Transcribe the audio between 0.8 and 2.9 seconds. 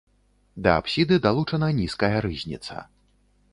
апсіды далучана нізкая рызніца.